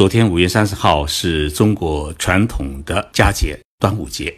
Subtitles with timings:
[0.00, 4.34] 昨天五月三十号是中国传统的佳节端午节。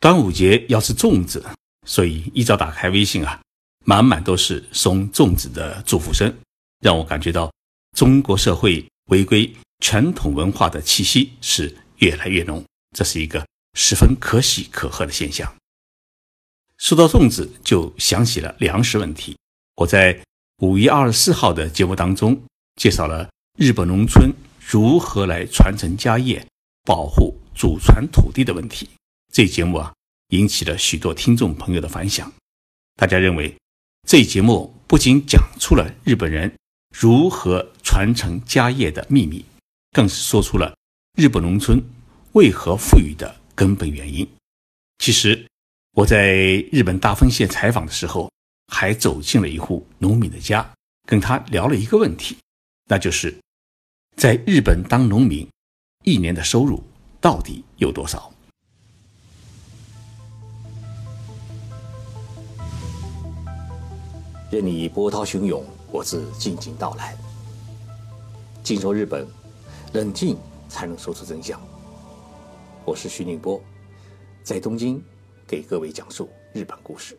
[0.00, 1.44] 端午节要吃粽子，
[1.86, 3.38] 所以一早打开微信啊，
[3.84, 6.34] 满满都是送粽子的祝福声，
[6.78, 7.52] 让我感觉到
[7.94, 12.64] 中国社会回归传统文化的气息是越来越浓，
[12.96, 15.54] 这是一个十分可喜可贺的现象。
[16.78, 19.36] 说到粽子，就想起了粮食问题。
[19.76, 20.18] 我在
[20.62, 22.42] 五月二十四号的节目当中
[22.76, 26.46] 介绍了日本农村如何来传承家业、
[26.84, 28.88] 保护祖传土地的问题。
[29.32, 29.92] 这节目啊，
[30.28, 32.32] 引起了许多听众朋友的反响。
[32.96, 33.54] 大家认为，
[34.06, 36.52] 这节目不仅讲出了日本人
[36.94, 39.44] 如何传承家业的秘密，
[39.92, 40.74] 更是说出了
[41.16, 41.82] 日本农村
[42.32, 44.26] 为何富裕的根本原因。
[44.98, 45.46] 其实。
[45.94, 48.30] 我在日本大分县采访的时候，
[48.68, 50.72] 还走进了一户农民的家，
[51.04, 52.36] 跟他聊了一个问题，
[52.90, 53.32] 那就是
[54.16, 55.48] 在日本当农民，
[56.02, 56.82] 一年的收入
[57.20, 58.32] 到底有多少？
[64.50, 67.16] 任你波涛汹涌，我自静静到来。
[68.64, 69.24] 静说日本，
[69.92, 70.36] 冷静
[70.68, 71.60] 才能说出真相。
[72.84, 73.62] 我是徐宁波，
[74.42, 75.00] 在东京。
[75.46, 77.18] 给各位讲述日本故事。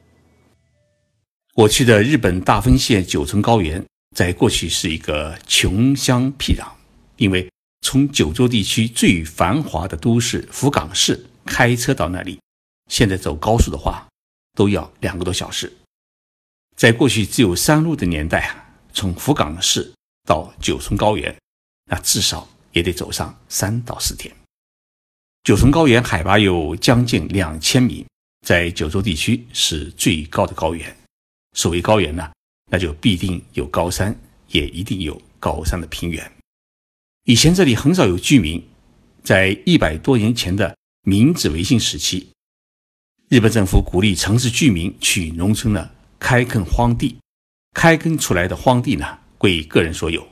[1.54, 6.70] 我去的日本大分县九村高原，在过去是一个穷乡僻壤，
[7.18, 7.50] 因为
[7.82, 12.40] 从九州地区最繁华的都市福冈市开车到那里，
[12.90, 14.08] 现在走高速的话
[14.54, 15.72] 都要两个多小时。
[16.76, 19.92] 在过去只有山路的年代啊，从福冈市
[20.28, 21.36] 到九重高原，
[21.86, 24.34] 那至少也得走上三到四天。
[25.44, 28.06] 九重高原海拔有将近两千米。
[28.46, 30.98] 在九州地区是最高的高原。
[31.56, 32.32] 所谓高原呢，
[32.72, 36.32] 那就必定有高山，也一定有高山的平原。
[37.26, 38.64] 以前这里很少有居民。
[39.24, 42.30] 在一百多年前的明治维新时期，
[43.30, 47.18] 日本政府鼓励城市居民去农村呢开垦荒地，
[47.76, 50.28] 开垦出来的荒地呢归个人所有。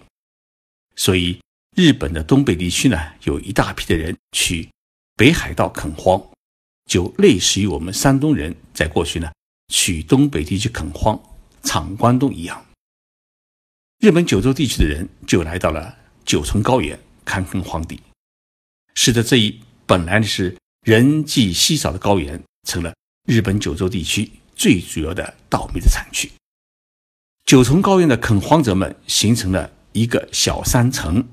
[0.96, 1.40] 所以，
[1.76, 4.68] 日本的东北地区呢有一大批的人去
[5.16, 6.20] 北海道垦荒。
[6.90, 9.32] 就类似于我们山东人在过去呢
[9.72, 11.22] 去东北地区垦荒、
[11.64, 12.66] 闯关东一样。
[14.00, 18.00] 日本九州地区的人就来到了九重高原开垦荒地，
[18.96, 22.94] 使得这一本来是人迹稀少的高原，成了
[23.28, 26.32] 日本九州地区最主要的稻米的产区。
[27.46, 31.28] 九重高原的垦荒者们形成了一个小山城，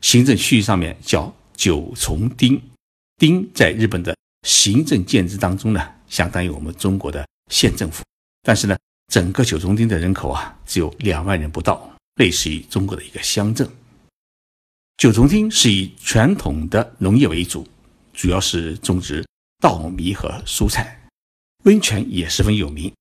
[0.00, 2.62] 行政区域上面叫九重町。
[3.18, 4.16] 町在日本的。
[4.42, 8.02] 行政建制当中呢，相当于我们中国的县政府，
[8.40, 8.74] 但是呢，
[9.10, 13.68] 整个九重町的人口啊，只有两万人不到，类似于中国的一个乡镇。
[14.96, 17.66] 九重町是以传统的农业为主，
[18.12, 19.26] 主要是种植
[19.58, 21.08] 稻米和蔬菜，
[21.64, 22.92] 温泉也十分有名。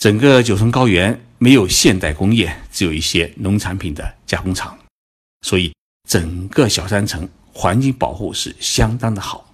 [0.00, 4.78] 整个九重高原没有现代工业，只有一些农产品的加工厂，
[5.40, 5.74] 所以
[6.08, 9.52] 整个小山城环境保护是相当的好。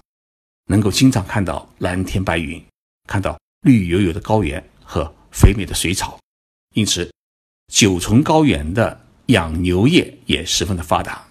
[0.67, 2.63] 能够经常看到蓝天白云，
[3.09, 6.19] 看到绿油油的高原和肥美的水草，
[6.75, 7.11] 因此
[7.73, 11.27] 九重高原的养牛业也十分的发达。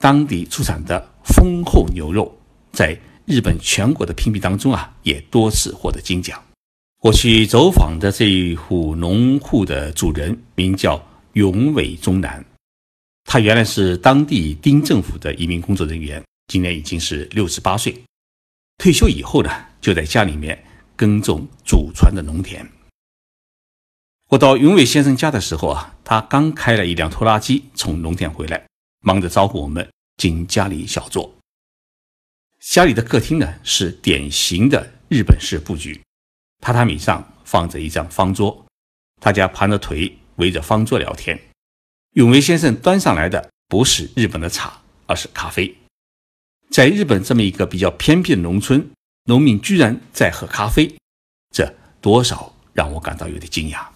[0.00, 2.34] 当地出产的丰厚牛肉，
[2.72, 6.42] 在日本全国的评比当中啊，也多次获得金奖。
[7.02, 11.00] 我去走访的这一户农户的主人名叫
[11.32, 12.44] 永尾忠男，
[13.24, 17.94] 他原来是当地町政府的一名工作人员，今年已经是六十八岁。
[18.78, 19.50] 退休以后呢，
[19.80, 20.62] 就在家里面
[20.94, 22.66] 耕种祖传的农田。
[24.30, 28.66] 我到永伟先生家的时候啊，他刚开了一辆拖拉机从农田回来，
[29.04, 31.32] 忙着招呼我们进家里小坐。
[32.58, 36.02] 家里的客厅呢是典型的日本式布局，
[36.60, 38.66] 榻榻米上放着一张方桌，
[39.20, 41.40] 大家盘着腿围着方桌聊天。
[42.14, 45.76] 永维先生端上来的不是日本的茶，而是咖啡。
[46.70, 48.90] 在日本这么一个比较偏僻的农村，
[49.26, 50.96] 农民居然在喝咖啡，
[51.54, 53.86] 这多少让我感到有点惊讶。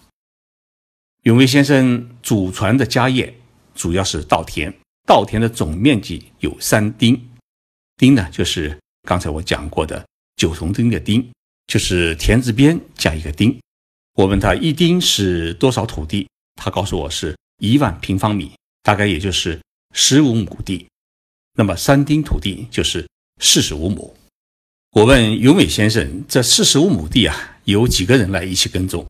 [1.23, 3.31] 永威先生祖传的家业
[3.75, 4.73] 主要是稻田，
[5.05, 7.29] 稻田的总面积有三丁，
[7.95, 10.03] 丁呢就是刚才我讲过的
[10.35, 11.31] 九重丁的丁，
[11.67, 13.55] 就是田字边加一个丁。
[14.15, 18.51] 我问他一丁是多少土地，他告诉我是一万平方米，
[18.81, 19.61] 大概也就是
[19.93, 20.87] 十五亩地。
[21.53, 23.07] 那么三丁土地就是
[23.39, 24.11] 四十五亩。
[24.93, 29.05] 我问永伟先生，这四十五亩地啊，有几个人来一起耕种？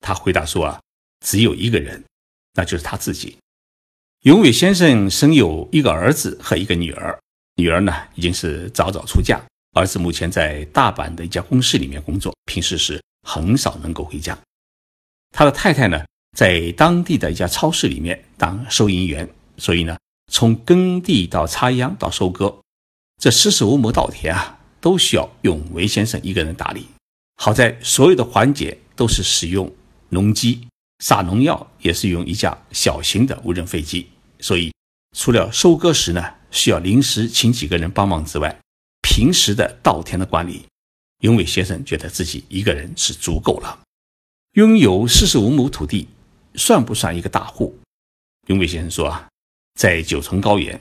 [0.00, 0.80] 他回答说啊，
[1.22, 2.02] 只有一个人，
[2.54, 3.36] 那就是他自己。
[4.22, 7.18] 永伟先生生有一个儿子和一个女儿，
[7.56, 9.40] 女儿呢已经是早早出嫁，
[9.72, 14.38] 儿子目前在大阪的一家公司里面工作，平时是很少能够回家。
[15.34, 16.04] 他的太太呢，
[16.36, 19.98] 在当地的一家超市里面当收银员，所以呢，
[20.30, 22.60] 从耕地到插秧到收割，
[23.20, 26.86] 这四十五亩稻田啊，都需要永维先生一个人打理。
[27.36, 29.72] 好在所有的环节都是使用
[30.10, 30.68] 农机。
[31.02, 34.08] 撒农药也是用一架小型的无人飞机，
[34.38, 34.72] 所以
[35.18, 38.56] 除了收割时呢需要临时请几个人帮忙之外，
[39.02, 40.64] 平时的稻田的管理，
[41.22, 43.80] 永伟先生觉得自己一个人是足够了。
[44.52, 46.06] 拥有四十五亩土地，
[46.54, 47.76] 算不算一个大户？
[48.46, 49.28] 永伟先生说啊，
[49.74, 50.80] 在九重高原，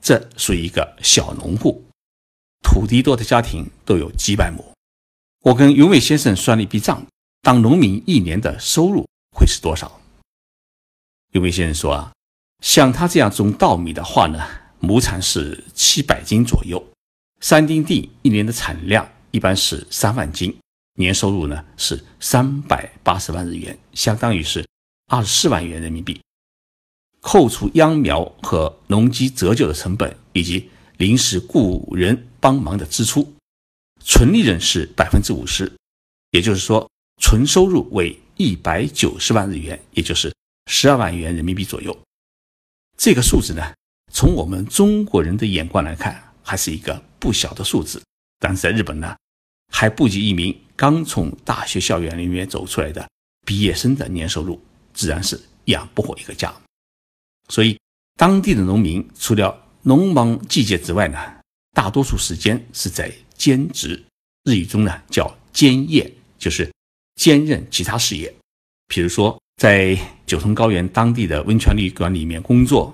[0.00, 1.84] 这属于一个小农户，
[2.62, 4.64] 土地多的家庭都有几百亩。
[5.42, 7.06] 我跟永伟先生算了一笔账，
[7.42, 9.06] 当农民一年的收入。
[9.32, 10.00] 会是多少？
[11.32, 12.12] 有位先生说啊，
[12.60, 14.38] 像他这样种稻米的话呢，
[14.80, 16.82] 亩产是七百斤左右，
[17.40, 20.56] 三丁地一年的产量一般是三万斤，
[20.94, 24.66] 年收入呢是三百八十万日元，相当于是
[25.10, 26.20] 二十四万元人民币。
[27.20, 30.68] 扣除秧苗和农机折旧的成本以及
[30.98, 33.32] 临时雇人帮忙的支出，
[34.04, 35.72] 纯利润是百分之五十，
[36.32, 36.90] 也就是说，
[37.22, 38.18] 纯收入为。
[38.38, 40.34] 一百九十万日元，也就是
[40.66, 41.96] 十二万元人民币左右。
[42.96, 43.62] 这个数字呢，
[44.10, 48.02] 从我们中国人的眼光来看，还是一个不小的数字。
[48.40, 49.14] 但是在日本呢，
[49.70, 53.06] 还不及一名刚从大学校园里面走出来的
[53.46, 54.60] 毕业生的年收入，
[54.92, 56.52] 自然是养不活一个家。
[57.48, 57.78] 所以，
[58.16, 61.18] 当地的农民除了农忙季节之外呢，
[61.74, 64.02] 大多数时间是在兼职，
[64.44, 66.68] 日语中呢叫兼业，就是。
[67.16, 68.34] 兼任其他事业，
[68.88, 72.92] 比如说在九重高原当地的温泉旅馆里面工作，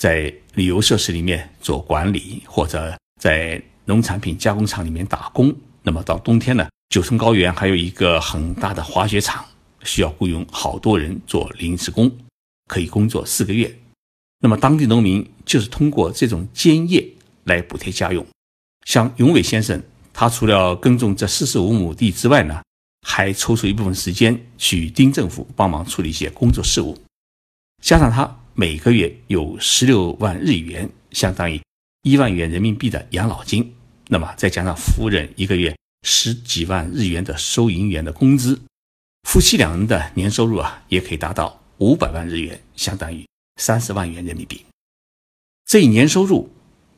[0.00, 5.54] 在旅游设施里面做管理，或者在农产品加工厂里面打工。
[5.82, 9.44] 那么到冬天呢，九重高原还有一个很大的滑雪场，
[9.82, 12.10] 需要雇佣好多人做临时工，
[12.66, 13.72] 可以工作四个月。
[14.40, 17.06] 那么当地农民就是通过这种兼业
[17.44, 18.26] 来补贴家用。
[18.86, 19.80] 像永伟先生，
[20.12, 22.60] 他除了耕种这四十五亩地之外呢。
[23.06, 26.98] 还抽出一部分时间去丁政府帮忙处理一些工作事务，
[27.82, 31.60] 加上他每个月有十六万日元，相当于
[32.02, 33.74] 一万元人民币的养老金，
[34.08, 38.58] 那么再加上夫人一个月十几万日元的收银员的工资，
[39.28, 43.26] 夫妻两人的年收入啊，也可以达到五百万日元，相当于
[43.60, 44.64] 三十万元人民币。
[45.66, 46.50] 这一年收入，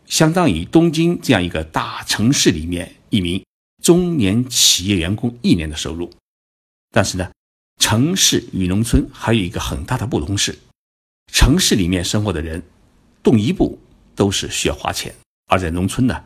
[0.06, 3.42] 相当于东京这样一个大城市里面一名。
[3.86, 6.12] 中年企业员工一年的收入，
[6.90, 7.30] 但是呢，
[7.78, 10.58] 城市与农村还有一个很大的不同是，
[11.32, 12.60] 城市里面生活的人
[13.22, 13.78] 动一步
[14.16, 15.14] 都是需要花钱，
[15.46, 16.24] 而在农村呢，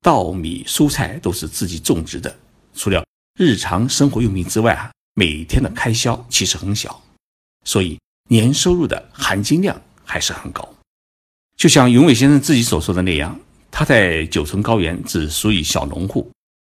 [0.00, 2.36] 稻米、蔬菜都是自己种植的，
[2.74, 3.06] 除了
[3.38, 7.00] 日常生活用品之外啊，每天的开销其实很小，
[7.64, 7.96] 所以
[8.28, 10.68] 年收入的含金量还是很高。
[11.56, 13.38] 就像永伟先生自己所说的那样，
[13.70, 16.28] 他在九层高原只属于小农户。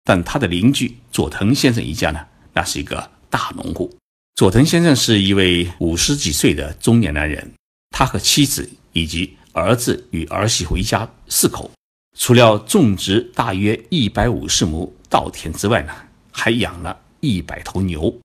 [0.04, 3.96] 但他的邻居佐藤先生一家呢，那是一个大农户。
[4.36, 7.54] 佐藤先生是一位五十几岁的中年男人，
[7.92, 11.72] 他和妻子以及儿子与儿媳妇一家四口，
[12.18, 15.94] 除了种植大约一百五十亩稻田之外呢，
[16.32, 18.20] 还养了一百头牛，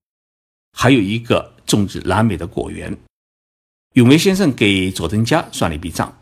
[0.73, 2.97] 还有一个种植蓝莓的果园。
[3.93, 6.19] 永维先生给佐藤家算了一笔账，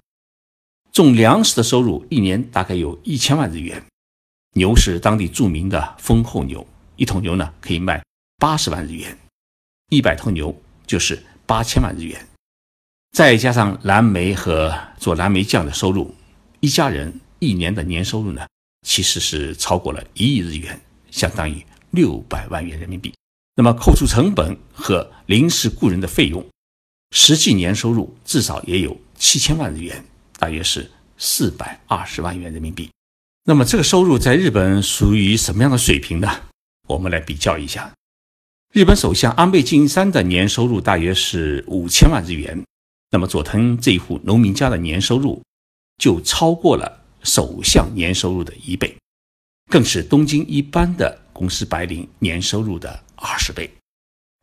[0.92, 3.84] 种粮食的收入一年大概有一千万日元。
[4.54, 8.04] 牛是当地著名的丰厚牛，一头牛呢可以卖
[8.38, 9.18] 八十万日元，
[9.90, 12.28] 一百头牛就是八千万日元，
[13.12, 16.16] 再加上蓝莓和做蓝莓酱的收入，
[16.60, 18.48] 一家人一年的年收入呢
[18.82, 20.80] 其实是超过了一亿日元，
[21.12, 23.14] 相当于六百万元人民币。
[23.56, 26.46] 那么扣除成本和临时雇人的费用，
[27.12, 30.04] 实际年收入至少也有七千万日元，
[30.38, 32.90] 大约是四百二十万元人民币。
[33.50, 36.30] 那么这个收入在日本属于什么样的水平呢？
[36.86, 37.90] 我们来比较一下。
[38.74, 42.62] 日本首相安倍晋三的年收入大约是五千万日元，
[43.10, 45.42] 那么佐藤这一户农民家的年收入
[45.96, 48.94] 就超过了首相年收入的一倍，
[49.72, 53.72] 更是东京一般的公司白领年收入的二十倍。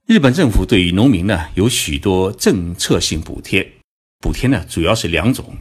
[0.06, 3.70] 日本政府对于农民呢有许多政策性补贴，
[4.20, 5.54] 补贴呢主要是两种。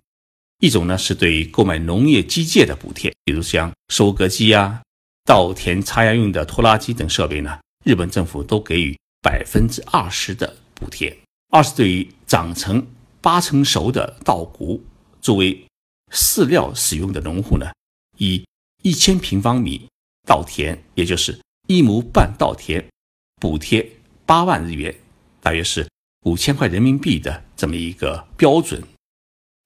[0.63, 4.81] 一种呢是对购买农业机械的补贴，比如像收割机啊、
[5.25, 11.13] 稻田插秧用的拖拉机等设备呢，日本政府都给予百分之二十的补贴；
[11.49, 12.87] 二是对于长成
[13.19, 14.81] 八成熟的稻谷
[15.19, 15.65] 作为
[16.13, 17.69] 饲料使用的农户呢，
[18.17, 18.45] 以
[18.83, 19.85] 一千平方米
[20.25, 22.87] 稻田，也就是一亩半稻田，
[23.35, 23.85] 补贴
[24.25, 24.95] 八万日元，
[25.41, 25.85] 大约是
[26.25, 28.81] 五千块人民币的这么一个标准，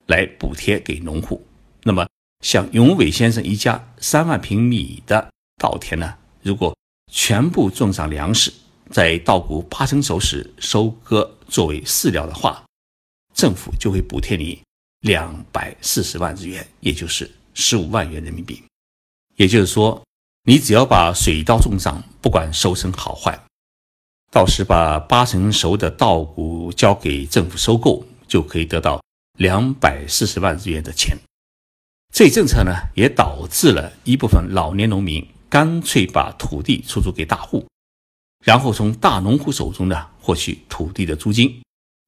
[0.07, 1.45] 来补贴给农户。
[1.83, 2.07] 那么，
[2.43, 6.75] 像永伟先生一家三万平米的稻田呢，如果
[7.11, 8.51] 全部种上粮食，
[8.89, 12.63] 在稻谷八成熟时收割作为饲料的话，
[13.33, 14.61] 政府就会补贴你
[15.01, 18.61] 两百四十万日元，也就是十五万元人民币。
[19.35, 20.01] 也就是说，
[20.43, 23.39] 你只要把水稻种上，不管收成好坏，
[24.31, 29.01] 到时把八成熟的稻谷交给政府收购，就可以得到
[29.37, 31.17] 两百四十万日元的钱。
[32.13, 37.67] 这一政策呢，也导致了一部分老年农民干脆把土地出租给大户，
[38.43, 41.61] 然后从大农户手中呢获取土地的租金，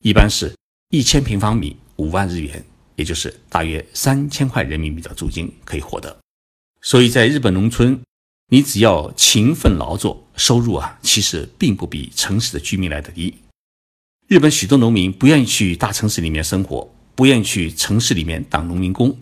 [0.04, 0.56] 一般是
[0.90, 6.18] 一千平方米五万日元，也就是大约三千块人民币的租金可以获得。
[6.82, 8.02] 所以在日本农村，
[8.48, 13.36] 你只要勤奋劳作，收入啊其实并不比城市的居民来的低。
[14.28, 16.90] 日本许多农民不愿意去大城市里面生活，
[17.20, 19.14] 不愿去城市里面当农民工。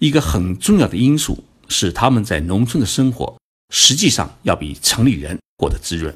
[0.00, 3.38] 一个很重要的因素是，他们在农村的生活
[3.72, 6.12] 实际上要比城里人过得滋润。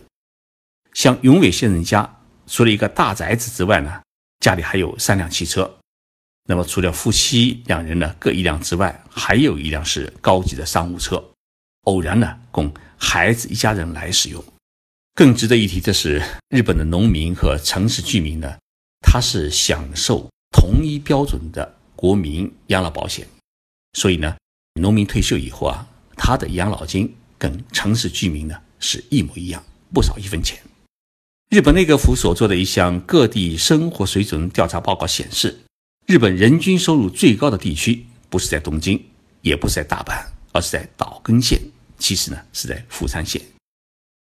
[0.95, 4.02] 像永伟先生家，除了一个大宅子之外呢，
[4.41, 5.79] 家里还有三辆汽车。
[6.49, 11.23] 那么，除了夫妻两人呢各一辆之外，还有一辆是高级的商务车，
[11.83, 14.45] 偶然呢供孩子一家人来使用。
[15.14, 18.57] 更值得一提的是，日本的农民和城市居民呢，
[19.00, 20.29] 他是享受
[20.62, 23.26] 同一标准的国民养老保险。
[23.95, 24.37] 所以呢，
[24.81, 25.85] 农民退休以后啊，
[26.16, 29.61] 他的养老金跟城市居民呢是一模一样，
[29.92, 30.57] 不少一分钱。
[31.50, 35.59] 日本内阁府所做的一项各地生活水准调查报告显示，
[36.07, 39.04] 日本人均收入最高的地区不是在东京，
[39.40, 41.61] 也不是在大阪，而是在岛根县。
[41.99, 43.42] 其实呢，是在富山县。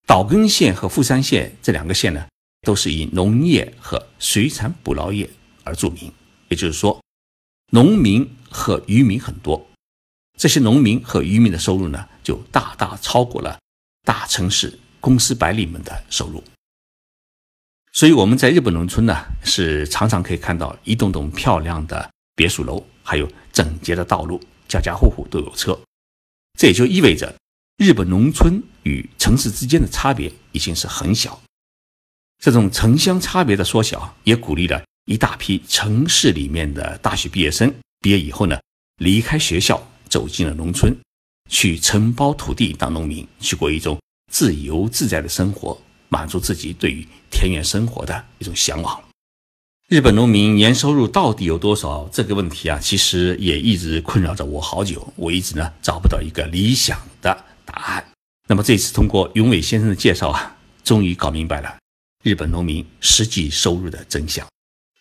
[0.05, 2.27] 岛根县和富山县这两个县呢，
[2.61, 5.27] 都是以农业和水产捕捞业
[5.63, 6.13] 而著名。
[6.49, 7.01] 也就是说，
[7.71, 8.29] 农民。
[8.49, 9.67] 和渔民很多，
[10.37, 13.59] 这些农民和渔民的收入呢，就大大超过了
[14.05, 16.41] 大城市公司白领们的收入。
[17.91, 25.77] 所以我们在日本农村呢，是常常可以看到一栋栋漂亮的别墅楼，还有整洁的道路，家家户户都有车。
[26.57, 27.35] 这也就意味着，
[27.75, 31.41] 日本农村与城市之间的差别已经是很小。
[32.39, 37.73] 这种城乡差别的缩小，也鼓励了一大批城市里面的大学毕业生。
[38.01, 38.59] 毕业以后呢，
[38.97, 40.95] 离开学校，走进了农村，
[41.49, 43.97] 去承包土地当农民，去过一种
[44.29, 49.01] 自由自在的生活，满足自己对于田园生活的一种向往。
[49.87, 52.09] 日本农民年收入到底有多少？
[52.11, 58.05] 这个问题啊，其实也一直困扰着我好久，我一直呢找不到一个理想的答案。
[58.49, 61.77] 那么这次通过永伟先生的介绍啊，终于搞明白了
[62.23, 64.45] 日本农民实际收入的真相。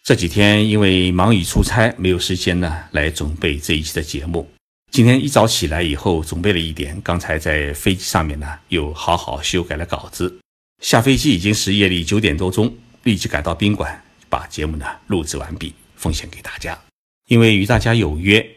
[0.06, 4.48] 这几天因为忙于出差，没有时间呢来准备这一期的节目。
[4.92, 6.96] 今天一早起来以后，准备了一点。
[7.02, 10.38] 刚才在飞机上面呢，又好好修改了稿子。
[10.80, 12.72] 下飞机已经是夜里九点多钟，
[13.02, 16.78] 立即赶到宾馆，把节目呢录制完毕，奉献给大家。
[17.26, 18.48] 因为与大家有约，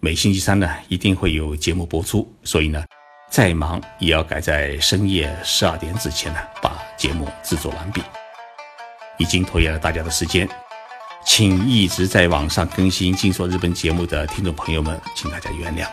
[0.00, 2.84] 每星期三呢一定会有节目播出，所以呢
[3.30, 8.02] 再忙也要赶在深夜十二点之前呢把节目制作完毕。
[9.18, 10.48] 已经拖延了大家的时间。
[11.26, 15.86] 请一直在网上更新《静说日本》节目的听众朋友们，请大家原谅。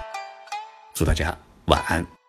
[0.94, 1.36] 祝大家
[1.66, 2.23] 晚安。